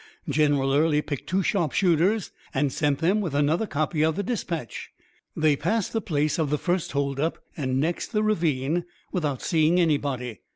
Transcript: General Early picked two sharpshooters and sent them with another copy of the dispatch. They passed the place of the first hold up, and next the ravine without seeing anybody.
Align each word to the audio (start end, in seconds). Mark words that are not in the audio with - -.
General 0.27 0.73
Early 0.73 1.03
picked 1.03 1.29
two 1.29 1.43
sharpshooters 1.43 2.31
and 2.55 2.73
sent 2.73 2.97
them 2.97 3.21
with 3.21 3.35
another 3.35 3.67
copy 3.67 4.03
of 4.03 4.15
the 4.15 4.23
dispatch. 4.23 4.89
They 5.35 5.55
passed 5.55 5.93
the 5.93 6.01
place 6.01 6.39
of 6.39 6.49
the 6.49 6.57
first 6.57 6.93
hold 6.93 7.19
up, 7.19 7.37
and 7.55 7.79
next 7.79 8.07
the 8.07 8.23
ravine 8.23 8.85
without 9.11 9.43
seeing 9.43 9.79
anybody. 9.79 10.39